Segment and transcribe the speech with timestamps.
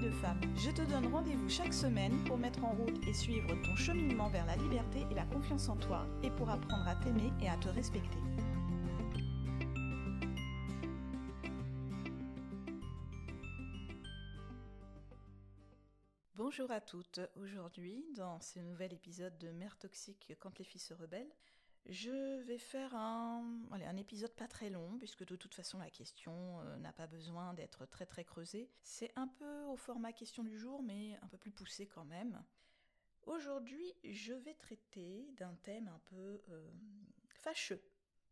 [0.00, 0.40] de femme.
[0.56, 4.46] Je te donne rendez-vous chaque semaine pour mettre en route et suivre ton cheminement vers
[4.46, 7.68] la liberté et la confiance en toi et pour apprendre à t'aimer et à te
[7.68, 8.18] respecter.
[16.34, 17.20] Bonjour à toutes.
[17.36, 21.32] Aujourd'hui, dans ce nouvel épisode de Mère toxique quand les filles se rebellent,
[21.86, 26.60] je vais faire un, un épisode pas très long, puisque de toute façon la question
[26.60, 28.70] euh, n'a pas besoin d'être très très creusée.
[28.82, 32.42] C'est un peu au format question du jour, mais un peu plus poussé quand même.
[33.24, 36.70] Aujourd'hui, je vais traiter d'un thème un peu euh,
[37.28, 37.82] fâcheux.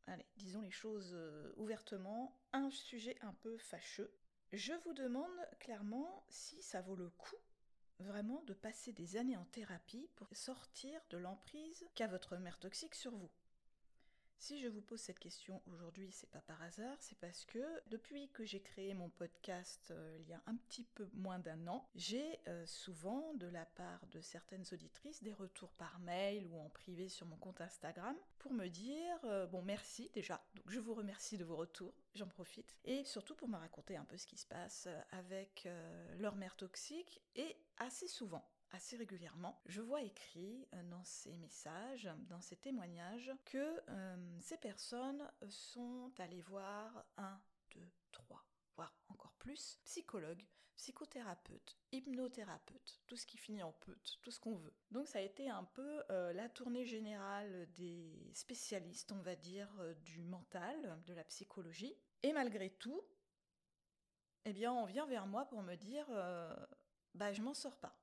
[0.06, 4.12] Allez, disons les choses euh, ouvertement, un sujet un peu fâcheux.
[4.52, 7.36] Je vous demande clairement si ça vaut le coup
[8.00, 12.94] vraiment de passer des années en thérapie pour sortir de l'emprise qu'a votre mère toxique
[12.94, 13.30] sur vous.
[14.40, 17.58] Si je vous pose cette question aujourd'hui, c'est pas par hasard, c'est parce que
[17.90, 21.66] depuis que j'ai créé mon podcast euh, il y a un petit peu moins d'un
[21.68, 26.58] an, j'ai euh, souvent de la part de certaines auditrices des retours par mail ou
[26.58, 30.42] en privé sur mon compte Instagram pour me dire euh, bon merci déjà.
[30.54, 34.06] Donc je vous remercie de vos retours, j'en profite et surtout pour me raconter un
[34.06, 35.68] peu ce qui se passe avec
[36.18, 42.08] leur mère toxique et assez souvent assez régulièrement, je vois écrit euh, dans ces messages,
[42.28, 47.40] dans ces témoignages, que euh, ces personnes sont allées voir un,
[47.74, 48.44] deux, trois,
[48.76, 50.46] voire encore plus, psychologues,
[50.76, 54.74] psychothérapeutes, hypnothérapeutes, tout ce qui finit en peut, tout ce qu'on veut.
[54.90, 59.68] Donc ça a été un peu euh, la tournée générale des spécialistes, on va dire,
[60.02, 61.94] du mental, de la psychologie.
[62.22, 63.02] Et malgré tout,
[64.46, 66.06] eh bien, on vient vers moi pour me dire,
[67.14, 67.99] bah, je m'en sors pas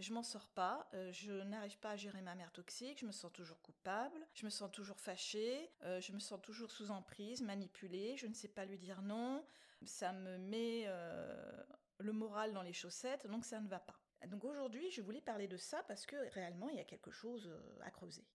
[0.00, 3.12] je m'en sors pas, euh, je n'arrive pas à gérer ma mère toxique, je me
[3.12, 7.42] sens toujours coupable, je me sens toujours fâchée, euh, je me sens toujours sous emprise,
[7.42, 9.44] manipulée, je ne sais pas lui dire non,
[9.84, 11.62] ça me met euh,
[11.98, 14.00] le moral dans les chaussettes, donc ça ne va pas.
[14.26, 17.50] Donc aujourd'hui, je voulais parler de ça parce que réellement, il y a quelque chose
[17.82, 18.26] à creuser.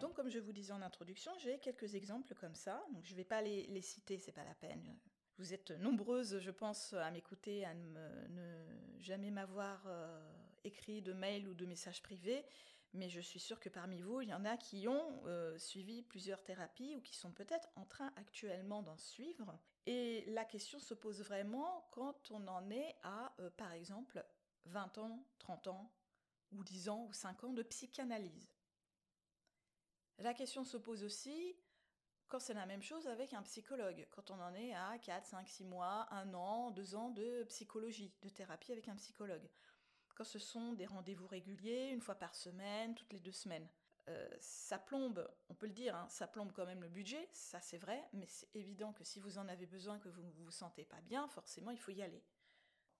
[0.00, 2.82] Donc, comme je vous disais en introduction, j'ai quelques exemples comme ça.
[2.92, 4.98] Donc, je ne vais pas les, les citer, c'est pas la peine.
[5.40, 8.66] Vous êtes nombreuses, je pense, à m'écouter, à ne,
[8.98, 10.22] jamais m'avoir euh,
[10.64, 12.44] écrit de mail ou de message privé,
[12.92, 16.02] mais je suis sûre que parmi vous, il y en a qui ont euh, suivi
[16.02, 19.58] plusieurs thérapies ou qui sont peut-être en train actuellement d'en suivre.
[19.86, 24.22] Et la question se pose vraiment quand on en est à, euh, par exemple,
[24.66, 25.90] 20 ans, 30 ans,
[26.52, 28.52] ou 10 ans, ou 5 ans de psychanalyse.
[30.18, 31.56] La question se pose aussi
[32.30, 35.48] quand c'est la même chose avec un psychologue, quand on en est à 4, 5,
[35.48, 39.50] 6 mois, 1 an, 2 ans de psychologie, de thérapie avec un psychologue.
[40.14, 43.68] Quand ce sont des rendez-vous réguliers, une fois par semaine, toutes les deux semaines.
[44.08, 47.60] Euh, ça plombe, on peut le dire, hein, ça plombe quand même le budget, ça
[47.60, 50.50] c'est vrai, mais c'est évident que si vous en avez besoin, que vous ne vous
[50.50, 52.22] sentez pas bien, forcément il faut y aller.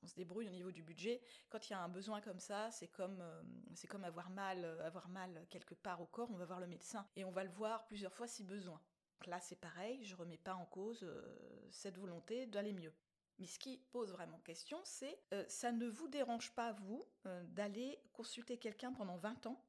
[0.03, 1.21] On se débrouille au niveau du budget.
[1.51, 3.43] Quand il y a un besoin comme ça, c'est comme, euh,
[3.75, 7.07] c'est comme avoir mal, avoir mal quelque part au corps, on va voir le médecin
[7.17, 8.81] et on va le voir plusieurs fois si besoin.
[9.27, 11.23] Là, c'est pareil, je remets pas en cause euh,
[11.71, 12.93] cette volonté d'aller mieux.
[13.39, 17.45] Mais ce qui pose vraiment question, c'est euh, ça ne vous dérange pas, vous, euh,
[17.49, 19.65] d'aller consulter quelqu'un pendant 20 ans,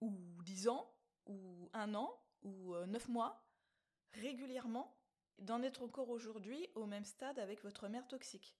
[0.00, 0.12] ou
[0.44, 0.92] 10 ans,
[1.26, 3.44] ou un an, ou 9 mois,
[4.12, 4.96] régulièrement,
[5.38, 8.56] d'en être encore aujourd'hui au même stade avec votre mère toxique?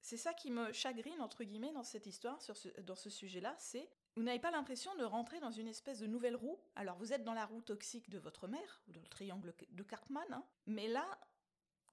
[0.00, 2.38] C'est ça qui me chagrine, entre guillemets, dans cette histoire,
[2.82, 6.36] dans ce sujet-là, c'est vous n'avez pas l'impression de rentrer dans une espèce de nouvelle
[6.36, 6.58] roue?
[6.76, 10.26] Alors vous êtes dans la roue toxique de votre mère, dans le triangle de Cartman,
[10.30, 10.44] hein.
[10.66, 11.06] mais là,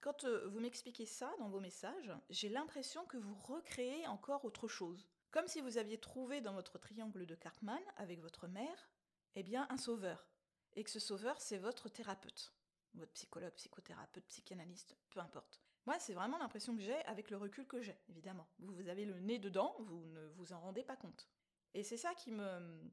[0.02, 4.68] quand euh, vous m'expliquez ça dans vos messages, j'ai l'impression que vous recréez encore autre
[4.68, 5.08] chose.
[5.32, 8.90] Comme si vous aviez trouvé dans votre triangle de Cartman, avec votre mère,
[9.36, 10.28] eh bien un sauveur.
[10.74, 12.54] Et que ce sauveur, c'est votre thérapeute.
[12.96, 15.62] Votre psychologue, psychothérapeute, psychanalyste, peu importe.
[15.86, 18.48] Moi, c'est vraiment l'impression que j'ai avec le recul que j'ai, évidemment.
[18.60, 21.30] Vous avez le nez dedans, vous ne vous en rendez pas compte.
[21.74, 22.92] Et c'est ça qui me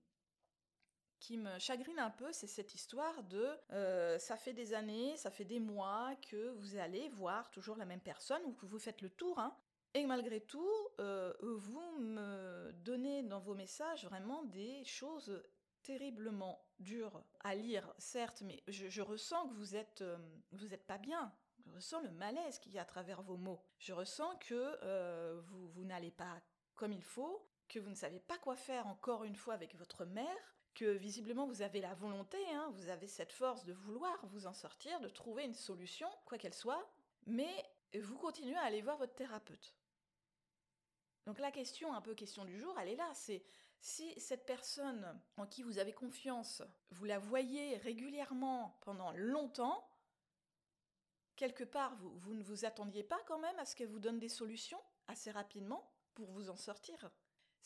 [1.59, 5.61] chagrine un peu, c'est cette histoire de euh, ça fait des années, ça fait des
[5.61, 9.39] mois que vous allez voir toujours la même personne ou que vous faites le tour,
[9.39, 9.57] hein,
[9.95, 10.71] et malgré tout,
[11.01, 15.43] euh, vous me donnez dans vos messages vraiment des choses
[15.83, 20.19] terriblement dures à lire, certes, mais je, ressens que vous êtes, euh,
[20.53, 21.33] vous êtes pas bien.
[21.65, 23.63] Je ressens le malaise qu'il y a à travers vos mots.
[23.79, 26.41] Je ressens que vous n'allez pas
[26.75, 30.05] comme il faut, que vous ne savez pas quoi faire encore une fois avec votre
[30.05, 34.47] mère, que visiblement vous avez la volonté, hein, vous avez cette force de vouloir vous
[34.47, 36.88] en sortir, de trouver une solution, quoi qu'elle soit,
[37.26, 37.53] mais
[37.94, 39.75] vous continuez à aller voir votre thérapeute.
[41.26, 43.44] Donc la question, un peu question du jour, elle est là, c'est
[43.81, 49.87] si cette personne en qui vous avez confiance, vous la voyez régulièrement pendant longtemps,
[51.37, 54.19] quelque part, vous, vous ne vous attendiez pas quand même à ce qu'elle vous donne
[54.19, 57.11] des solutions assez rapidement pour vous en sortir?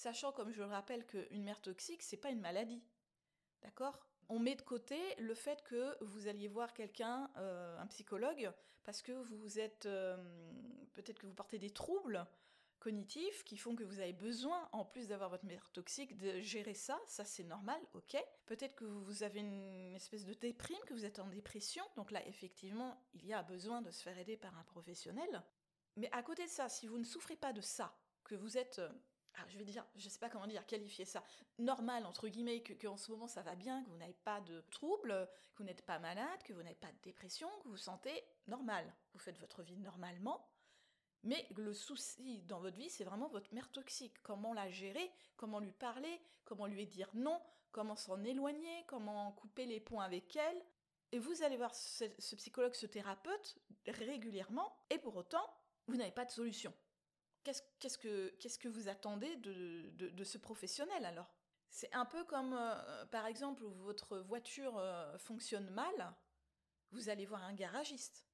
[0.02, 2.82] Sachant, comme je le rappelle, qu'une mère toxique, c'est pas une maladie.
[3.62, 4.04] D'accord?
[4.28, 8.50] On met de côté le fait que vous alliez voir quelqu'un, euh, un psychologue,
[8.82, 9.87] parce que vous êtes.
[9.87, 10.16] Euh,
[10.94, 12.26] peut-être que vous portez des troubles
[12.81, 16.75] cognitifs qui font que vous avez besoin, en plus d'avoir votre mère toxique, de gérer
[16.75, 17.00] ça.
[17.06, 18.16] Ça, c'est normal, ok?
[18.46, 21.84] Peut-être que vous avez une espèce de déprime, que vous êtes en dépression.
[21.94, 25.44] Donc là, effectivement, il y a besoin de se faire aider par un professionnel.
[25.94, 28.81] Mais à côté de ça, si vous ne souffrez pas de ça, que vous êtes
[29.37, 31.25] ah, je vais dire, je sais pas comment dire, qualifier ça,
[31.58, 34.61] normal, entre guillemets, que, en ce moment ça va bien, que vous n'avez pas de
[34.70, 37.76] troubles, que vous n'êtes pas malade, que vous n'avez pas de dépression, que vous vous
[37.76, 38.93] sentez normal.
[39.12, 40.46] Vous faites votre vie normalement,
[41.25, 44.20] mais le souci dans votre vie, c'est vraiment votre mère toxique.
[44.23, 47.40] Comment la gérer, comment lui parler, comment lui dire non,
[47.70, 50.62] comment s'en éloigner, comment couper les ponts avec elle.
[51.12, 55.46] Et vous allez voir ce psychologue, ce thérapeute régulièrement, et pour autant,
[55.87, 56.73] vous n'avez pas de solution.
[57.43, 57.99] Qu'est-ce
[58.59, 61.35] que, vous attendez de, ce professionnel alors?
[61.71, 66.15] C'est un peu comme, euh, par exemple, votre voiture euh, fonctionne mal,
[66.91, 68.27] vous allez voir un garagiste.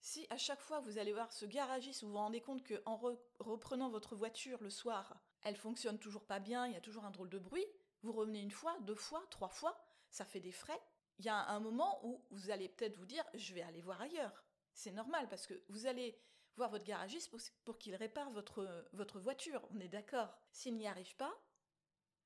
[0.00, 2.96] Si à chaque fois vous allez voir ce garagiste, vous vous rendez compte qu'en
[3.40, 7.10] reprenant votre voiture le soir, elle fonctionne toujours pas bien, il y a toujours un
[7.10, 7.66] drôle de bruit,
[8.02, 9.78] vous revenez une fois, deux fois, trois fois,
[10.10, 10.80] ça fait des frais.
[11.18, 14.00] Il y a un moment où vous allez peut-être vous dire je vais aller voir
[14.00, 14.44] ailleurs.
[14.72, 16.18] C'est normal parce que vous allez
[16.56, 17.30] voir votre garagiste
[17.64, 19.66] pour, qu'il répare votre, votre voiture.
[19.74, 20.36] On est d'accord.
[20.52, 21.34] S'il n'y arrive pas,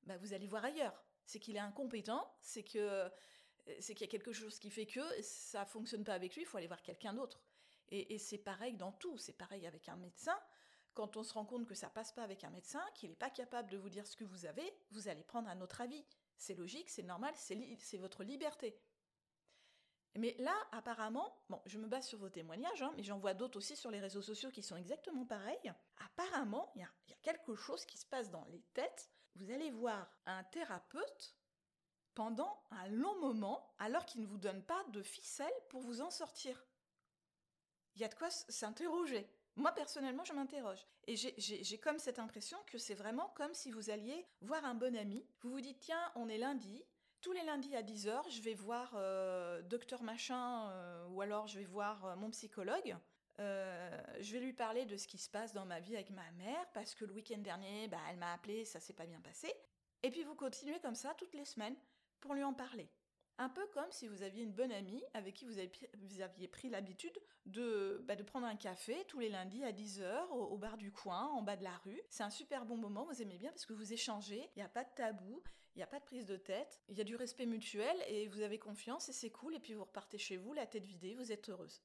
[0.03, 1.03] bah vous allez voir ailleurs.
[1.25, 3.09] C'est qu'il est incompétent, c'est que
[3.79, 6.45] c'est qu'il y a quelque chose qui fait que ça fonctionne pas avec lui, il
[6.45, 7.41] faut aller voir quelqu'un d'autre.
[7.89, 10.37] Et, c'est pareil dans tout, c'est pareil avec un médecin.
[10.93, 13.29] Quand on se rend compte que ça passe pas avec un médecin, qu'il n'est pas
[13.29, 16.03] capable de vous dire ce que vous avez, vous allez prendre un autre avis.
[16.37, 18.79] C'est logique, c'est normal, c'est votre liberté.
[20.17, 23.57] Mais là, apparemment, bon, je me base sur vos témoignages, hein, mais j'en vois d'autres
[23.57, 25.73] aussi sur les réseaux sociaux qui sont exactement pareils.
[25.97, 26.89] Apparemment, il y, a,
[27.21, 29.09] quelque chose qui se passe dans les têtes.
[29.35, 31.35] Vous allez voir un thérapeute
[32.13, 36.11] pendant un long moment alors qu'il ne vous donne pas de ficelle pour vous en
[36.11, 36.63] sortir.
[37.95, 39.27] Il y a de quoi s'interroger.
[39.57, 40.85] Moi, personnellement, je m'interroge.
[41.07, 44.95] Et j'ai comme cette impression que c'est vraiment comme si vous alliez voir un bon
[44.95, 45.25] ami.
[45.41, 46.85] Vous vous dites, tiens, on est lundi,
[47.25, 51.57] tous les lundis à 10h, je vais voir euh, docteur machin euh, ou alors je
[51.57, 52.95] vais voir euh, mon psychologue.
[53.39, 56.67] je vais lui parler de ce qui se passe dans ma vie avec ma mère
[56.75, 59.51] parce que le week-end dernier, bah, elle m'a appelé, ça s'est pas bien passé.
[60.03, 61.75] Et puis vous continuez comme ça toutes les semaines
[62.19, 62.87] pour lui en parler.
[63.37, 65.59] Un peu comme si vous aviez une bonne amie avec qui vous,
[66.21, 70.57] aviez pris l'habitude de, bah, de prendre un café tous les lundis à 10h au,
[70.57, 72.01] bar du coin, en bas de la rue.
[72.09, 74.69] C'est un super bon moment, vous aimez bien parce que vous échangez, il n'y a
[74.69, 75.43] pas de tabou,
[75.75, 78.27] il n'y a pas de prise de tête, il y a du respect mutuel et
[78.29, 81.13] vous avez confiance et c'est cool et puis vous repartez chez vous, la tête vidée,
[81.15, 81.81] vous êtes heureuse.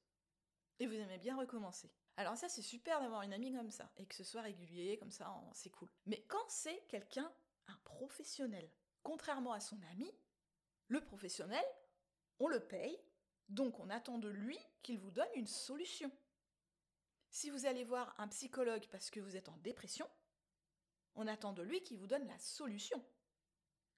[0.79, 1.91] Et vous aimez bien recommencer.
[2.15, 5.11] Alors ça c'est super d'avoir une amie comme ça et que ce soit régulier, comme
[5.11, 5.89] ça c'est cool.
[6.05, 7.29] Mais quand c'est quelqu'un,
[7.67, 8.69] un professionnel,
[9.03, 10.09] contrairement à son ami,
[10.91, 11.63] le professionnel,
[12.39, 12.99] on le paye,
[13.47, 16.11] donc on attend de lui qu'il vous donne une solution.
[17.29, 20.09] Si vous allez voir un psychologue parce que vous êtes en dépression,
[21.15, 23.01] on attend de lui qu'il vous donne la solution.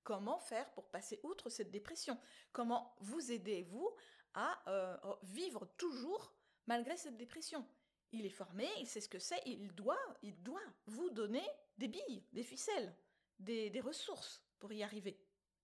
[0.03, 2.19] Comment faire pour passer outre cette dépression?
[2.51, 3.95] Comment vous aider, vous,
[4.35, 6.35] à euh, vivre toujours
[6.67, 7.67] malgré cette dépression?
[8.11, 11.47] Il est formé, il sait ce que c'est, il doit, il doit vous donner
[11.79, 12.95] des billes, des ficelles,
[13.39, 15.19] des, des ressources pour y arriver.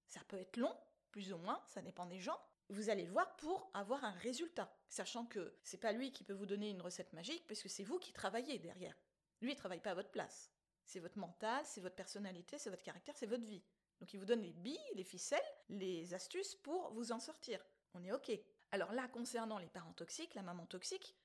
[0.07, 0.75] Ça peut être long,
[1.11, 2.39] plus ou moins, ça dépend des gens.
[2.69, 6.33] Vous allez le voir pour avoir un résultat, sachant que c'est pas lui qui peut
[6.33, 8.95] vous donner une recette magique, parce que c'est vous qui travaillez derrière.
[9.41, 10.51] Lui, il travaille pas à votre place.
[10.85, 13.63] C'est votre mental, c'est votre personnalité, c'est votre caractère, c'est votre vie.
[13.99, 15.39] Donc il vous donne les billes, les ficelles,
[15.69, 17.63] les astuces pour vous en sortir.
[17.93, 18.31] On est OK.
[18.71, 21.15] Alors là, concernant les parents toxiques, la maman toxique,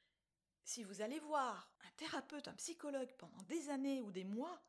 [0.65, 4.63] si vous allez voir un thérapeute, un psychologue pendant des années ou des mois,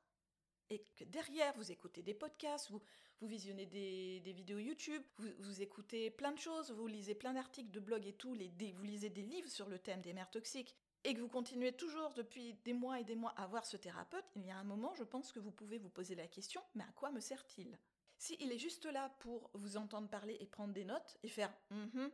[0.70, 2.82] et que derrière vous écoutez des podcasts, vous,
[3.22, 7.80] vous visionnez des, vidéos YouTube, vous, écoutez plein de choses, vous lisez plein d'articles de
[7.80, 11.22] blog et tout, vous lisez des livres sur le thème des mères toxiques, et que
[11.22, 14.52] vous continuez toujours depuis des mois et des mois à voir ce thérapeute, il y
[14.52, 17.12] a un moment, je pense que vous pouvez vous poser la question, mais à quoi
[17.12, 17.78] me sert-il?
[18.18, 21.54] Si il est juste là pour vous entendre parler et prendre des notes et faire
[21.70, 22.08] mm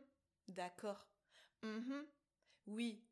[0.48, 1.08] d'accord,
[1.62, 2.02] mm
[2.66, 3.02] Oui,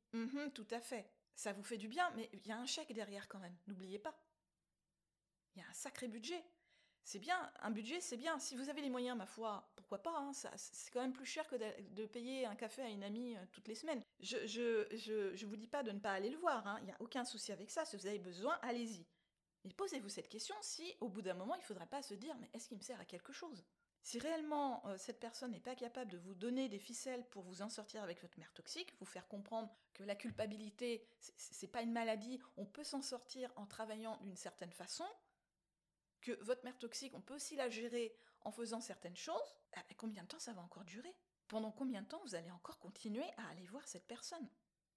[0.55, 1.11] tout à fait.
[1.35, 3.99] Ça vous fait du bien, mais il y a un chèque derrière quand même, n'oubliez
[3.99, 4.15] pas.
[5.55, 6.45] Il y a un sacré budget.
[7.05, 8.39] C'est bien, un budget c'est bien.
[8.39, 11.47] Si vous avez les moyens, ma foi, pourquoi pas hein, C'est quand même plus cher
[11.49, 14.03] que de, payer un café à une amie euh, toutes les semaines.
[14.21, 14.87] Je je,
[15.35, 16.77] je, vous dis pas de ne pas aller le voir, hein.
[16.81, 17.85] il n'y a aucun souci avec ça.
[17.85, 19.07] Si vous avez besoin, allez-y.
[19.65, 22.37] Mais posez-vous cette question si, au bout d'un moment, il ne faudrait pas se dire
[22.41, 23.65] mais est-ce qu'il me sert à quelque chose?
[24.03, 27.61] Si réellement euh, cette personne n'est pas capable de vous donner des ficelles pour vous
[27.61, 31.93] en sortir avec votre mère toxique, vous faire comprendre que la culpabilité, c'est pas une
[31.93, 35.05] maladie, on peut s'en sortir en travaillant d'une certaine façon,
[36.21, 40.23] que votre mère toxique, on peut aussi la gérer en faisant certaines choses, ben, combien
[40.23, 41.15] de temps ça va encore durer?
[41.49, 44.49] Pendant combien de temps vous allez encore continuer à aller voir cette personne?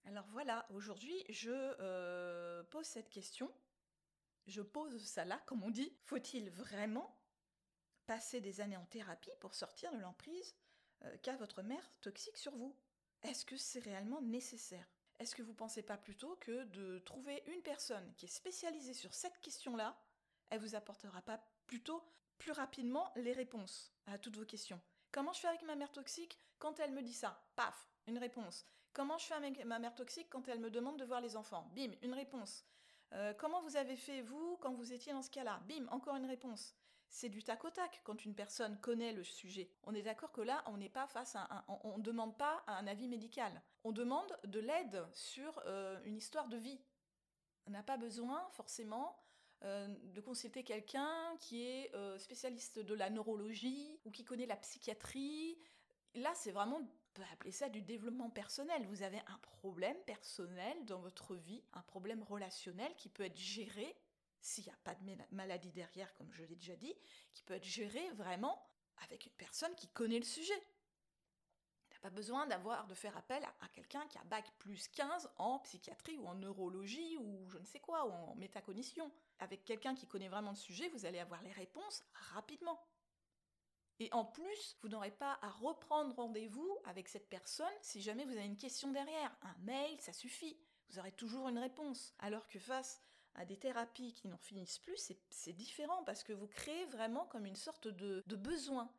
[0.06, 3.52] Alors voilà, aujourd'hui, je euh, pose cette question.
[4.46, 5.96] Je pose ça là, comme on dit.
[6.04, 7.18] Faut-il vraiment
[8.06, 10.56] passer des années en thérapie pour sortir de l'emprise
[11.06, 12.76] euh, qu'a votre mère toxique sur vous?
[13.24, 14.88] Est-ce que c'est réellement nécessaire?
[15.20, 18.94] Est-ce que vous ne pensez pas plutôt que de trouver une personne qui est spécialisée
[18.94, 19.98] sur cette question-là,
[20.50, 22.04] elle vous apportera pas plutôt
[22.38, 24.82] plus rapidement les réponses à toutes vos questions
[25.12, 27.40] Comment je fais avec ma mère toxique quand elle me dit ça?
[27.56, 28.66] Paf, une réponse.
[28.94, 31.70] Comment je fais avec ma mère toxique quand elle me demande de voir les enfants?
[31.76, 32.66] Bim, une réponse.
[33.14, 35.62] Euh, comment vous avez fait vous quand vous étiez dans ce cas-là?
[35.68, 36.76] Bim, encore une réponse
[37.14, 39.70] c'est du tac au tac quand une personne connaît le sujet.
[39.84, 42.64] On est d'accord que là, on n'est pas face à un, on, ne demande pas
[42.66, 43.62] un avis médical.
[43.84, 46.82] On demande de l'aide sur euh, une histoire de vie.
[47.68, 49.16] On n'a pas besoin forcément
[49.64, 54.58] euh, de consulter quelqu'un qui est euh, spécialiste de la neurologie ou qui connaît la
[54.58, 55.58] psychiatrie.
[56.16, 58.86] Là, c'est vraiment, on peut appeler ça du développement personnel.
[58.88, 63.96] Vous avez un problème personnel dans votre vie, un problème relationnel qui peut être géré
[64.44, 66.94] s'il n'y a pas de maladie derrière, comme je l'ai déjà dit,
[67.34, 68.62] qui peut être géré vraiment
[69.04, 70.62] avec une personne qui connaît le sujet.
[71.92, 75.60] N'a pas besoin d'avoir de faire appel à, quelqu'un qui a bac plus 15 en
[75.60, 79.10] psychiatrie ou en neurologie ou je ne sais quoi, ou en métacognition.
[79.44, 82.02] Avec quelqu'un qui connaît vraiment le sujet, vous allez avoir les réponses
[82.34, 82.82] rapidement.
[84.00, 88.32] Et en plus, vous n'aurez pas à reprendre rendez-vous avec cette personne si jamais vous
[88.32, 89.36] avez une question derrière.
[89.42, 90.58] Un mail, ça suffit.
[90.90, 92.14] Vous aurez toujours une réponse.
[92.20, 93.02] Alors que face
[93.36, 97.46] à des thérapies qui n'en finissent plus, c'est différent parce que vous créez vraiment comme
[97.46, 98.90] une sorte de, besoin.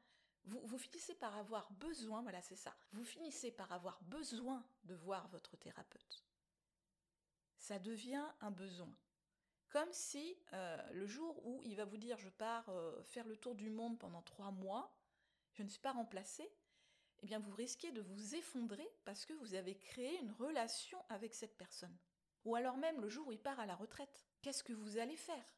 [0.45, 4.95] Vous, vous, finissez par avoir besoin, voilà c'est ça, vous finissez par avoir besoin de
[4.95, 6.23] voir votre thérapeute.
[7.57, 8.95] Ça devient un besoin.
[9.75, 13.37] Comme si euh, le jour où il va vous dire je pars euh, faire le
[13.37, 14.97] tour du monde pendant trois mois,
[15.55, 16.49] je ne suis pas remplacé,
[17.19, 21.35] eh bien vous risquez de vous effondrer parce que vous avez créé une relation avec
[21.35, 21.99] cette personne.
[22.45, 24.25] Ou alors même le jour où il part à la retraite.
[24.43, 25.57] Qu'est-ce que vous allez faire?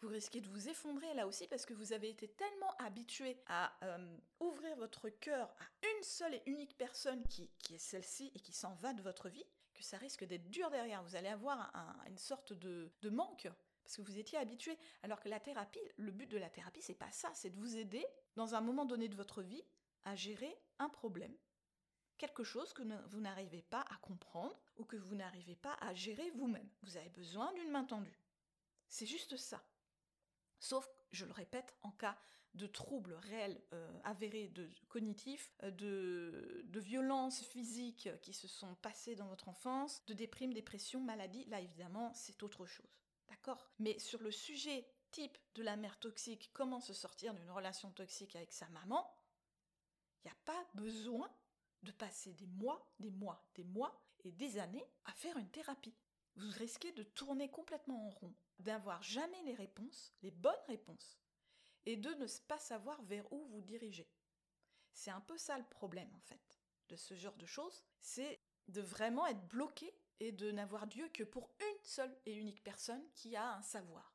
[0.00, 3.72] Vous risquez de vous effondrer là aussi parce que vous avez été tellement habitué à
[3.84, 8.52] euh, ouvrir votre cœur à une seule et unique personne qui, est celle-ci et qui
[8.52, 9.46] s'en va de votre vie,
[9.82, 11.02] que ça risque d'être dur derrière.
[11.02, 11.72] Vous allez avoir
[12.08, 13.48] une sorte de, de, manque
[13.82, 14.78] parce que vous étiez habitué.
[15.02, 17.76] Alors que la thérapie, le but de la thérapie, c'est pas ça, c'est de vous
[17.76, 19.64] aider dans un moment donné de votre vie
[20.04, 21.34] à gérer un problème
[22.22, 26.30] quelque chose que vous n'arrivez pas à comprendre ou que vous n'arrivez pas à gérer
[26.36, 26.68] vous-même.
[26.82, 28.16] Vous avez besoin d'une main tendue.
[28.88, 29.60] C'est juste ça.
[30.60, 32.18] Sauf, je le répète, en cas
[32.54, 38.74] de troubles réels euh, avérés de cognitifs, euh, de, de violences physiques qui se sont
[38.76, 42.98] passées dans votre enfance, de déprime, dépression, maladie, là évidemment c'est autre chose.
[43.28, 43.70] D'accord?
[43.78, 48.36] Mais sur le sujet type de la mère toxique, comment se sortir d'une relation toxique
[48.36, 49.10] avec sa maman,
[50.24, 51.30] il n'y a pas besoin
[51.82, 55.94] de passer des mois, des mois, des mois et des années à faire une thérapie.
[56.36, 61.18] Vous risquez de tourner complètement en rond, d'avoir jamais les réponses, les bonnes réponses,
[61.86, 64.08] et de ne pas savoir vers où vous diriger.
[64.94, 68.82] C'est un peu ça le problème en fait de ce genre de choses, c'est de
[68.82, 73.34] vraiment être bloqué et de n'avoir Dieu que pour une seule et unique personne qui
[73.34, 74.14] a un savoir.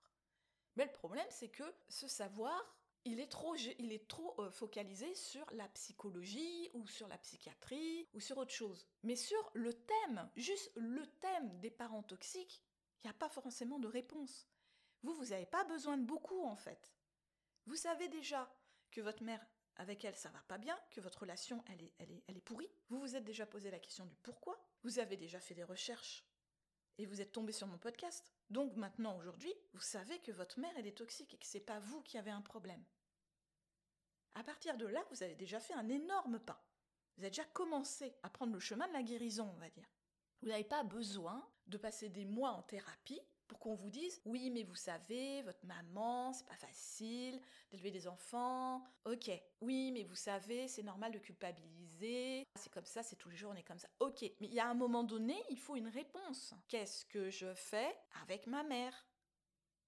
[0.76, 2.62] Mais le problème c'est que ce savoir,
[3.08, 8.08] il est trop, il est trop euh, focalisé sur la psychologie ou sur la psychiatrie
[8.14, 8.86] ou sur autre chose.
[9.04, 12.62] Mais sur le thème, juste le thème des parents toxiques,
[13.04, 14.48] il n'y a pas forcément de réponse.
[15.04, 16.94] Vous, vous n'avez pas besoin de beaucoup en fait.
[17.66, 18.52] Vous savez déjà
[18.92, 19.46] que votre mère,
[19.78, 22.42] avec elle, ça va pas bien, que votre relation, elle est, elle est, elle est
[22.42, 22.72] pourrie.
[22.90, 24.60] Vous vous êtes déjà posé la question du pourquoi.
[24.84, 26.26] Vous avez déjà fait des recherches
[26.98, 28.34] et vous êtes tombé sur mon podcast.
[28.50, 31.80] Donc maintenant, aujourd'hui, vous savez que votre mère, elle est toxique et que c'est pas
[31.80, 32.84] vous qui avez un problème.
[34.38, 36.64] À partir de là, vous avez déjà fait un énorme pas.
[37.16, 39.90] Vous avez déjà commencé à prendre le chemin de la guérison, on va dire.
[40.42, 44.52] Vous n'avez pas besoin de passer des mois en thérapie pour qu'on vous dise oui
[44.52, 47.42] mais vous savez votre maman c'est pas facile
[47.72, 48.84] d'élever des enfants.
[49.06, 49.32] Ok.
[49.62, 52.44] Oui mais vous savez c'est normal de culpabiliser.
[52.60, 53.90] C'est comme ça c'est tous les jours on est comme ça.
[54.00, 54.22] Ok.
[54.40, 56.54] Mais il y a un moment donné il faut une réponse.
[56.68, 59.08] Qu'est-ce que je fais avec ma mère?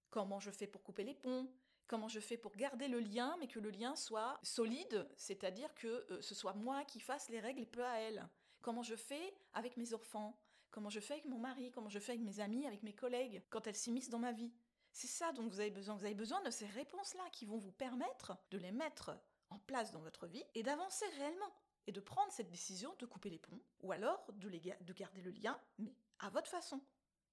[0.10, 1.48] Comment je fais pour couper les ponts?
[1.90, 5.88] Comment je fais pour garder le lien mais que le lien soit solide c'est-à-dire que
[5.88, 8.30] euh, ce soit moi qui fasse les règles et peu à elle
[8.62, 10.38] comment je fais avec mes enfants?
[10.72, 13.42] Comment je fais avec mon mari, comment je fais avec mes amis, avec mes collègues,
[13.50, 14.54] quand elles s'immiscent dans ma vie?
[14.92, 15.96] C'est ça dont vous avez besoin.
[15.96, 19.18] Vous avez besoin de ces réponses-là qui vont vous permettre de les mettre
[19.50, 21.54] en place dans votre vie et d'avancer réellement.
[21.88, 25.60] Et de prendre cette décision de couper les ponts, ou alors de garder le lien,
[25.80, 26.80] mais à votre façon.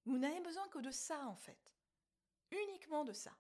[0.07, 1.75] Vous n'avez besoin que de ça, en fait.
[2.51, 3.33] Uniquement de ça.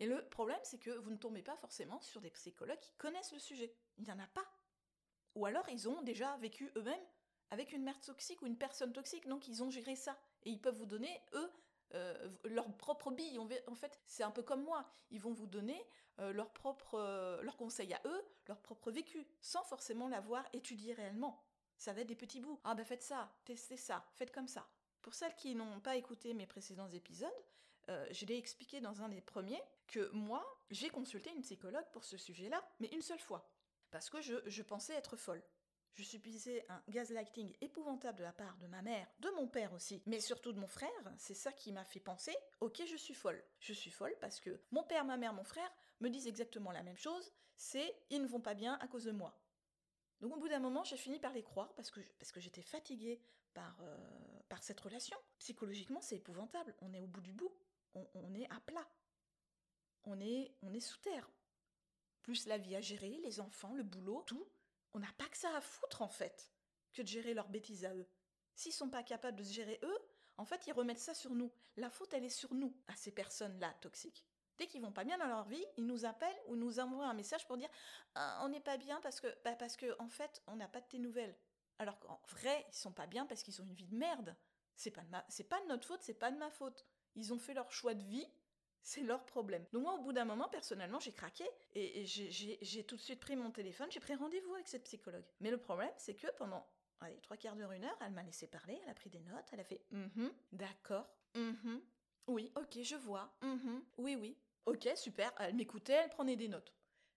[0.00, 3.32] Et le problème, c'est que vous ne tombez pas forcément sur des psychologues qui connaissent
[3.32, 3.74] le sujet.
[3.98, 4.46] Il n'y en a pas.
[5.34, 7.06] Ou alors ils ont déjà vécu eux-mêmes
[7.50, 10.18] avec une mère toxique ou une personne toxique, donc ils ont géré ça.
[10.44, 11.52] Et ils peuvent vous donner, eux,
[11.94, 13.38] euh, leur propre bille.
[13.38, 14.84] En fait, c'est un peu comme moi.
[15.10, 15.80] Ils vont vous donner
[16.18, 20.94] euh, leur propre, euh, leurs conseils à eux, leur propre vécu, sans forcément l'avoir étudié
[20.94, 21.44] réellement.
[21.76, 22.60] Ça va être des petits bouts.
[22.64, 24.66] Ah ben faites ça, testez ça, faites comme ça.
[25.02, 27.30] Pour celles qui n'ont pas écouté mes précédents épisodes,
[27.88, 32.16] je l'ai expliqué dans un des premiers que moi, j'ai consulté une psychologue pour ce
[32.16, 33.50] sujet-là, mais une seule fois.
[33.90, 35.42] Parce que je pensais être folle.
[35.94, 40.02] Je subissais un gaslighting épouvantable de la part de ma mère, de mon père aussi,
[40.06, 40.90] mais surtout de mon frère.
[41.18, 43.40] C'est ça qui m'a fait penser, ok, je suis folle.
[43.60, 46.82] Je suis folle parce que mon père, ma mère, mon frère me disent exactement la
[46.82, 49.38] même chose, c'est ils ne vont pas bien à cause de moi.
[50.20, 52.62] Donc au bout d'un moment, j'ai fini par les croire parce que, parce que j'étais
[52.62, 53.20] fatiguée
[53.52, 53.96] par, euh,
[54.48, 55.16] par cette relation.
[55.38, 56.74] Psychologiquement, c'est épouvantable.
[56.80, 57.54] On est au bout du bout.
[57.94, 58.88] On, est à plat.
[60.04, 61.30] On est, on est sous terre.
[62.22, 64.48] Plus la vie à gérer, les enfants, le boulot, tout
[64.94, 66.52] on n'a pas que ça à foutre en fait,
[66.92, 68.08] que de gérer leurs bêtises à eux.
[68.54, 69.98] S'ils sont pas capables de se gérer eux,
[70.36, 71.52] en fait, ils remettent ça sur nous.
[71.76, 74.24] La faute, elle est sur nous, à ces personnes-là toxiques.
[74.56, 77.14] Dès qu'ils vont pas bien dans leur vie, ils nous appellent ou nous envoient un
[77.14, 77.68] message pour dire
[78.14, 80.80] ah, on n'est pas bien parce que bah parce que en fait on n'a pas
[80.80, 81.36] de tes nouvelles.
[81.80, 84.36] Alors qu'en vrai ils sont pas bien parce qu'ils ont une vie de merde.
[84.76, 85.24] C'est pas de ma...
[85.28, 86.86] c'est pas de notre faute, c'est pas de ma faute.
[87.16, 88.26] Ils ont fait leur choix de vie
[88.84, 89.64] c'est leur problème.
[89.72, 93.34] Donc moi, au bout d'un moment, personnellement, j'ai craqué et, j'ai tout de suite pris
[93.34, 95.24] mon téléphone, j'ai pris rendez-vous avec cette psychologue.
[95.40, 96.66] Mais le problème, c'est que pendant
[97.00, 99.46] allez, trois quarts d'heure, une heure, elle m'a laissé parler, elle a pris des notes,
[99.52, 101.78] elle a fait mm d'accord, mm
[102.26, 106.74] oui, ok, je vois, mm oui, oui, ok, super, elle m'écoutait, elle prenait des notes.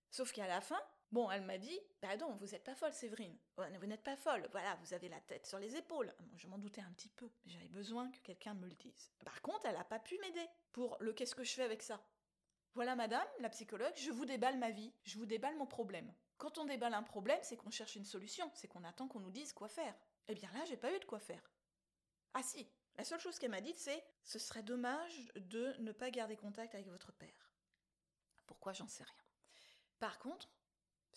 [0.09, 0.79] Sauf qu'à la fin,
[1.11, 3.37] Bon, elle m'a dit, bah non, vous n'êtes pas folle, Séverine.
[3.55, 4.47] Vous n'êtes pas folle.
[4.51, 6.13] Voilà, vous avez la tête sur les épaules.
[6.35, 9.11] Je m'en doutais un petit peu, j'avais besoin que quelqu'un me le dise.
[9.23, 12.01] Par contre, elle n'a pas pu m'aider pour le qu'est-ce que je fais avec ça?
[12.73, 16.13] Voilà, madame, la psychologue, je vous déballe ma vie, je vous déballe mon problème.
[16.37, 19.31] Quand on déballe un problème, c'est qu'on cherche une solution, c'est qu'on attend qu'on nous
[19.31, 19.95] dise quoi faire.
[20.27, 21.51] Eh bien là, j'ai pas eu de quoi faire.
[22.33, 26.11] Ah si, la seule chose qu'elle m'a dite, c'est ce serait dommage de ne pas
[26.11, 27.49] garder contact avec votre père.
[28.45, 29.23] Pourquoi j'en sais rien.
[29.99, 30.47] Par contre,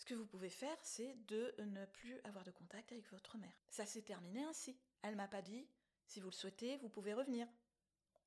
[0.01, 3.53] ce que vous pouvez faire, c'est de ne plus avoir de contact avec votre mère.
[3.69, 4.75] Ça s'est terminé ainsi.
[5.03, 5.67] Elle m'a pas dit,
[6.07, 7.47] si vous le souhaitez, vous pouvez revenir.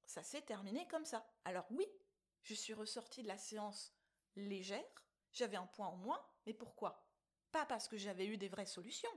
[0.04, 1.28] Ça s'est terminé comme ça.
[1.44, 1.84] Alors oui,
[2.42, 3.92] je suis ressortie de la séance
[4.36, 4.84] légère,
[5.32, 7.08] j'avais un point en moins, mais pourquoi?
[7.50, 9.10] Pas parce que j'avais eu des vraies solutions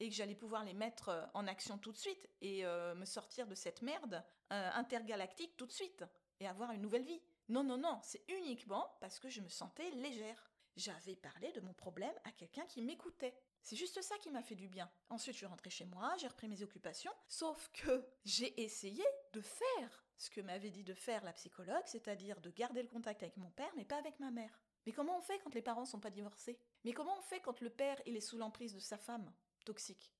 [0.00, 3.04] et que j'allais pouvoir les mettre euh, en action tout de suite et euh, me
[3.04, 6.02] sortir de cette merde euh, intergalactique tout de suite
[6.40, 7.22] et avoir une nouvelle vie.
[7.48, 11.72] Non, non, non, c'est uniquement parce que je me sentais légère j'avais parlé de mon
[11.72, 13.34] problème à quelqu'un qui m'écoutait.
[13.62, 14.90] C'est juste ça qui m'a fait du bien.
[15.08, 19.40] Ensuite, je suis rentrée chez moi, j'ai repris mes occupations, sauf que j'ai essayé de
[19.40, 23.36] faire ce que m'avait dit de faire la psychologue, c'est-à-dire de garder le contact avec
[23.36, 24.60] mon père, mais pas avec ma mère.
[24.86, 26.58] Mais comment on fait quand les parents sont pas divorcés?
[26.84, 29.32] Mais comment on fait quand le père il est sous l'emprise de sa femme
[29.64, 30.12] toxique?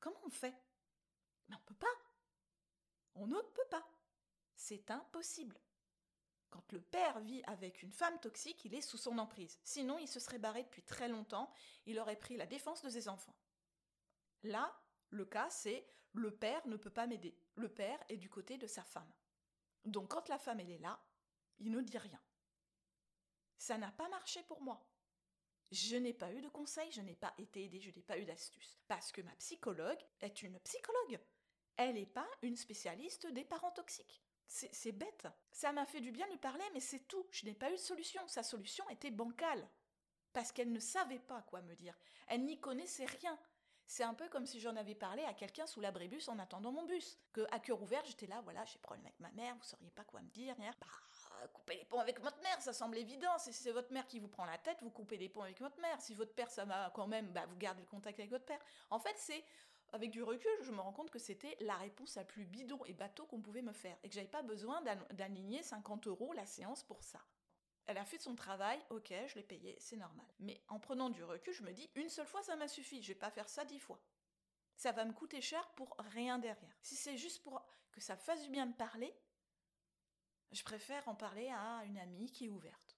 [0.00, 0.54] Comment on fait?
[1.48, 1.86] Mais on peut pas.
[3.14, 3.86] On ne peut pas.
[4.56, 5.58] C'est impossible.
[6.52, 9.58] Quand le père vit avec une femme toxique, il est sous son emprise.
[9.64, 11.50] Sinon, il se serait barré depuis très longtemps,
[11.86, 13.34] il aurait pris la défense de ses enfants.
[14.42, 14.70] Là,
[15.08, 17.34] le cas, c'est le père ne peut pas m'aider.
[17.54, 19.10] Le père est du côté de sa femme.
[19.86, 21.02] Donc quand la femme, elle est là,
[21.58, 22.20] il ne dit rien.
[23.56, 24.86] Ça n'a pas marché pour moi.
[25.70, 28.26] Je n'ai pas eu de conseils, je n'ai pas été aidée, je n'ai pas eu
[28.26, 28.78] d'astuce.
[28.88, 31.18] Parce que ma psychologue est une psychologue.
[31.76, 34.22] Elle n'est pas une spécialiste des parents toxiques.
[34.46, 35.26] C'est bête.
[35.50, 37.26] Ça m'a fait du bien de parler, mais c'est tout.
[37.30, 38.26] Je n'ai pas eu de solution.
[38.28, 39.66] Sa solution était bancale.
[40.32, 41.96] Parce qu'elle ne savait pas quoi me dire.
[42.28, 43.38] Elle n'y connaissait rien.
[43.86, 46.84] C'est un peu comme si j'en avais parlé à quelqu'un sous l'abribus en attendant mon
[46.84, 47.18] bus.
[47.32, 50.04] Que à cœur ouvert, j'étais là, voilà, j'ai problème avec ma mère, vous sauriez pas
[50.04, 50.54] quoi me dire.
[50.56, 53.36] Bah, coupez les ponts avec votre mère, ça semble évident.
[53.38, 55.78] Si c'est votre mère qui vous prend la tête, vous coupez les ponts avec votre
[55.80, 56.00] mère.
[56.00, 58.60] Si votre père, ça va quand même, bah, vous gardez le contact avec votre père.
[58.88, 59.44] En fait, c'est
[59.92, 62.94] avec du recul, je me rends compte que c'était la réponse la plus bidon et
[62.94, 66.82] bateau qu'on pouvait me faire et que j'avais pas besoin d'aligner 50 euros la séance
[66.82, 67.20] pour ça.
[67.86, 70.26] Elle a fait son travail, ok, je l'ai payé, c'est normal.
[70.38, 73.08] Mais en prenant du recul, je me dis, une seule fois, ça m'a suffi, je
[73.08, 74.00] vais pas faire ça dix fois.
[74.76, 76.76] Ça va me coûter cher pour rien derrière.
[76.80, 79.14] Si c'est juste pour que ça fasse du bien de parler,
[80.52, 82.96] je préfère en parler à une amie qui est ouverte.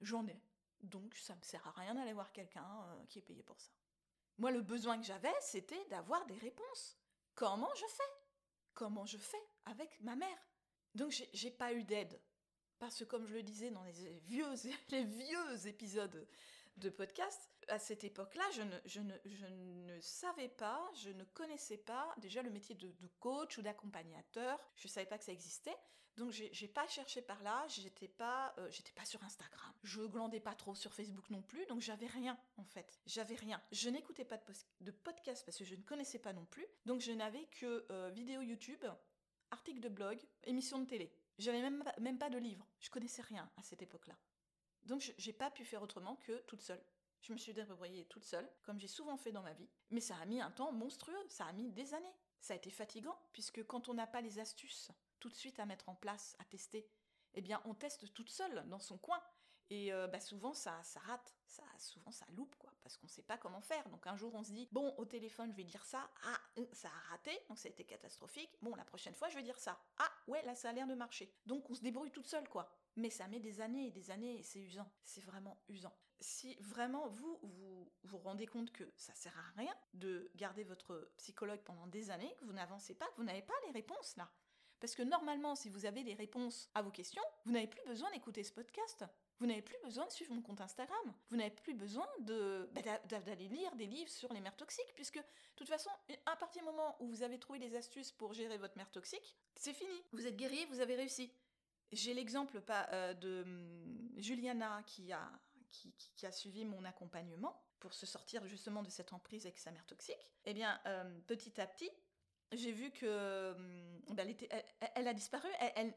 [0.00, 0.40] J'en ai.
[0.82, 3.70] Donc ça me sert à rien d'aller voir quelqu'un euh, qui est payé pour ça.
[4.38, 6.98] Moi, le besoin que j'avais, c'était d'avoir des réponses.
[7.34, 8.12] Comment je fais?
[8.74, 10.38] Comment je fais avec ma mère?
[10.94, 12.20] Donc j'ai pas eu d'aide.
[12.78, 14.46] Parce que comme je le disais dans les vieux,
[14.90, 16.28] les vieux épisodes
[16.76, 18.44] de podcast, à cette époque-là,
[18.84, 24.58] je ne, savais pas, je ne connaissais pas déjà le métier de, coach ou d'accompagnateur.
[24.76, 25.76] Je ne savais pas que ça existait.
[26.16, 29.72] Donc j'ai pas cherché par là, j'étais pas, euh, pas sur Instagram.
[29.82, 32.98] Je glandais pas trop sur Facebook non plus, donc j'avais rien en fait.
[33.04, 33.60] J'avais rien.
[33.70, 34.40] Je n'écoutais pas
[34.80, 36.66] de, podcast parce que je ne connaissais pas non plus.
[36.86, 38.82] Donc je n'avais que euh, vidéos YouTube,
[39.50, 41.12] articles de blog, émissions de télé.
[41.38, 42.66] J'avais même, même pas de livre.
[42.80, 44.16] Je connaissais rien à cette époque-là.
[44.86, 46.82] Donc j'ai pas pu faire autrement que toute seule.
[47.20, 49.68] Je me suis débrouillée toute seule, comme j'ai souvent fait dans ma vie.
[49.90, 52.14] Mais ça a mis un temps monstrueux, ça a mis des années.
[52.40, 55.66] Ça a été fatigant, puisque quand on n'a pas les astuces tout de suite à
[55.66, 56.88] mettre en place, à tester,
[57.34, 59.20] eh bien on teste toute seule dans son coin.
[59.70, 63.10] Et euh, bah, souvent ça, ça rate, ça, souvent ça loupe quoi, parce qu'on ne
[63.10, 63.88] sait pas comment faire.
[63.88, 66.66] Donc un jour on se dit bon au téléphone je vais dire ça, ah euh,
[66.72, 68.56] ça a raté, donc ça a été catastrophique.
[68.62, 70.94] Bon la prochaine fois je vais dire ça, ah ouais là ça a l'air de
[70.94, 71.34] marcher.
[71.46, 72.70] Donc on se débrouille toute seule quoi.
[72.96, 75.94] Mais ça met des années et des années et c'est usant, c'est vraiment usant.
[76.20, 81.12] Si vraiment vous vous vous rendez compte que ça sert à rien de garder votre
[81.18, 84.30] psychologue pendant des années, que vous n'avancez pas, que vous n'avez pas les réponses là,
[84.80, 88.10] parce que normalement, si vous avez les réponses à vos questions, vous n'avez plus besoin
[88.12, 89.04] d'écouter ce podcast.
[89.38, 91.14] Vous n'avez plus besoin de suivre mon compte Instagram.
[91.28, 95.18] Vous n'avez plus besoin de bah, d'aller lire des livres sur les mères toxiques, puisque
[95.18, 95.24] de
[95.56, 95.90] toute façon,
[96.26, 99.36] à partir du moment où vous avez trouvé les astuces pour gérer votre mère toxique,
[99.54, 100.04] c'est fini.
[100.12, 101.32] Vous êtes guéri, vous avez réussi.
[101.92, 105.30] J'ai l'exemple euh, de hum, Juliana qui a,
[106.32, 110.32] suivi mon accompagnement pour se sortir justement de cette emprise avec sa mère toxique.
[110.44, 111.90] Eh bien, euh, petit à petit,
[112.52, 114.24] j'ai vu que hum, bah,
[114.94, 115.48] a disparu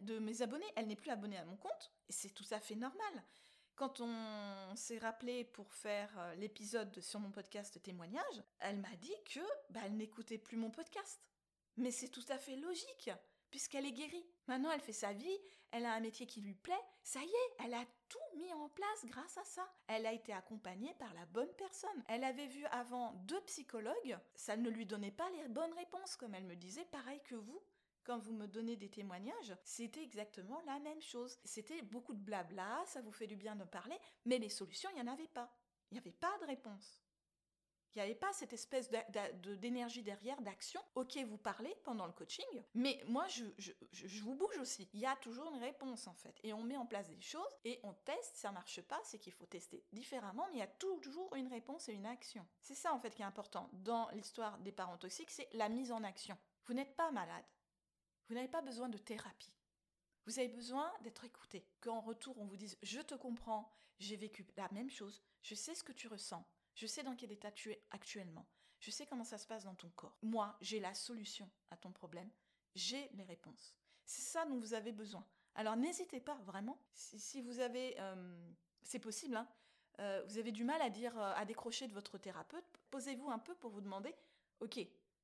[0.01, 0.71] de mes abonnés.
[0.75, 1.91] Elle n'est plus abonnée à mon compte.
[2.07, 3.23] Et c'est tout à fait normal.
[3.79, 9.15] Quand on s'est rappelé pour faire euh, l'épisode sur mon podcast témoignage, elle m'a dit
[9.33, 11.21] que bah, elle n'écoutait plus mon podcast.
[11.77, 13.09] Mais c'est tout à fait logique
[13.51, 14.25] puisqu'elle est guérie.
[14.47, 15.37] Maintenant, elle fait sa vie,
[15.71, 18.69] elle a un métier qui lui plaît, ça y est, elle a tout mis en
[18.69, 19.67] place grâce à ça.
[19.87, 22.03] Elle a été accompagnée par la bonne personne.
[22.07, 26.35] Elle avait vu avant deux psychologues, ça ne lui donnait pas les bonnes réponses, comme
[26.35, 27.61] elle me disait, pareil que vous.
[28.03, 31.37] Quand vous me donnez des témoignages, c'était exactement la même chose.
[31.43, 34.95] C'était beaucoup de blabla, ça vous fait du bien de parler, mais les solutions, il
[34.95, 35.53] n'y en avait pas.
[35.91, 37.03] Il n'y avait pas de réponse.
[37.95, 38.89] Il n'y avait pas cette espèce
[39.57, 40.79] d'énergie derrière, d'action.
[40.95, 44.87] Ok, vous parlez pendant le coaching, mais moi, je, je, vous bouge aussi.
[44.93, 46.39] Il y a toujours une réponse, en fait.
[46.43, 49.33] Et on met en place des choses et on teste, ça marche pas, c'est qu'il
[49.33, 52.45] faut tester différemment, mais il y a toujours une réponse et une action.
[52.61, 55.91] C'est ça, en fait, qui est important dans l'histoire des parents toxiques, c'est la mise
[55.91, 56.37] en action.
[56.65, 57.45] Vous n'êtes pas malade.
[58.27, 59.53] Vous n'avez pas besoin de thérapie.
[60.27, 61.65] Vous avez besoin d'être écouté.
[61.81, 65.73] Qu'en retour, on vous dise Je te comprends, j'ai vécu la même chose, je sais
[65.73, 66.45] ce que tu ressens.
[66.79, 68.47] Je sais dans quel état tu es actuellement.
[68.79, 70.15] Je sais comment ça se passe dans ton corps.
[70.21, 72.31] Moi, j'ai la solution à ton problème.
[72.73, 73.75] J'ai les réponses.
[74.05, 75.27] C'est ça dont vous avez besoin.
[75.55, 76.81] Alors n'hésitez pas vraiment.
[76.93, 78.49] Si, vous avez, euh,
[78.81, 79.45] c'est possible, hein,
[79.99, 83.39] euh, vous avez du mal à dire, euh, à décrocher de votre thérapeute, posez-vous un
[83.39, 84.15] peu pour vous demander,
[84.61, 84.79] ok,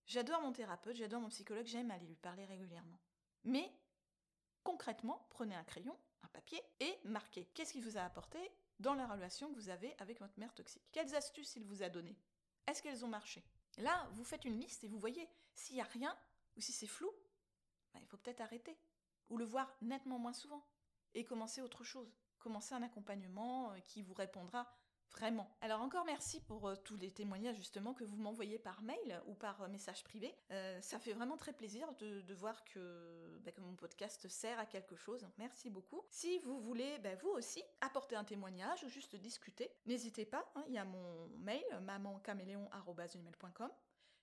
[0.07, 2.99] j'adore mon thérapeute, j'adore mon psychologue, j'aime aller lui parler régulièrement.
[3.45, 3.71] Mais
[4.61, 8.39] concrètement, prenez un crayon, un papier et marquez qu'est-ce qu'il vous a apporté?
[8.79, 10.83] Dans la relation que vous avez avec votre mère toxique.
[10.91, 12.17] Quelles astuces il vous a données?
[12.67, 13.43] Est-ce qu'elles ont marché?
[13.77, 16.17] Là, vous faites une liste et vous voyez, s'il n'y a rien,
[16.55, 17.11] ou si c'est flou,
[17.93, 18.77] ben, il faut peut-être arrêter,
[19.29, 20.65] ou le voir nettement moins souvent,
[21.13, 22.13] et commencer autre chose.
[22.39, 24.71] Commencer un accompagnement euh, qui vous répondra
[25.11, 25.49] Vraiment.
[25.61, 29.33] Alors encore merci pour euh, tous les témoignages justement que vous m'envoyez par mail ou
[29.33, 30.35] par euh, message privé.
[30.51, 34.95] Euh, ça fait vraiment très plaisir de, voir bah, que, mon podcast sert à quelque
[34.95, 35.25] chose.
[35.37, 36.01] Merci beaucoup.
[36.09, 40.45] Si vous voulez bah, vous aussi apporter un témoignage ou juste discuter, n'hésitez pas.
[40.55, 43.71] Hein, il y a mon mail mamancaméléon.com.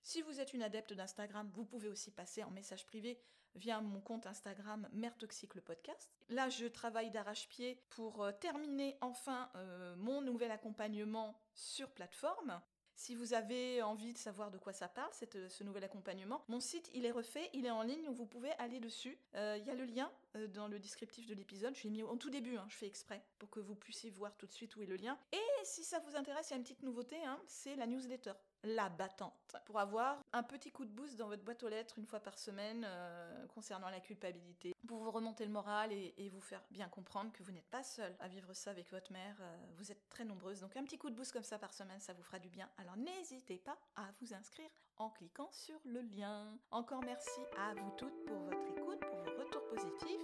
[0.05, 3.17] Si vous êtes une adepte d'Instagram, vous pouvez aussi passer en message privé
[3.55, 6.11] via mon compte Instagram Mère Toxique le podcast.
[6.27, 12.59] Là, je travaille d'arrache-pied pour euh, terminer enfin euh, mon nouvel accompagnement sur plateforme.
[12.95, 16.59] Si vous avez envie de savoir de quoi ça parle, euh, ce nouvel accompagnement, mon
[16.59, 19.17] site il est refait, il est en ligne, vous pouvez aller dessus.
[19.35, 20.11] Il y a le lien
[20.53, 23.23] dans le descriptif de l'épisode, je l'ai mis en tout début, hein, je fais exprès,
[23.39, 25.17] pour que vous puissiez voir tout de suite où est le lien.
[25.31, 28.33] Et si ça vous intéresse, il y a une petite nouveauté, hein, c'est la newsletter.
[28.63, 32.05] La battante, pour avoir un petit coup de boost dans votre boîte aux lettres une
[32.05, 36.61] fois par semaine euh, concernant la culpabilité, pour vous remonter le moral et, vous faire
[36.71, 39.91] bien comprendre que vous n'êtes pas seul à vivre ça avec votre mère, euh, vous
[39.91, 42.23] êtes très nombreuses, donc un petit coup de boost comme ça par semaine, ça vous
[42.23, 42.69] fera du bien.
[42.77, 46.57] Alors n'hésitez pas à vous inscrire en cliquant sur le lien.
[46.71, 50.23] Encore merci à vous toutes pour votre écoute, pour vos retours positifs.